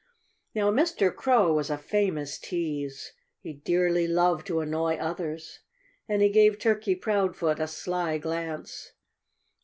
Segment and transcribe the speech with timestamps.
[0.55, 1.15] Now, Mr.
[1.15, 3.13] Crow was a famous tease.
[3.39, 5.59] He dearly loved to annoy others.
[6.09, 8.93] And he gave Turkey Proudfoot a sly glance.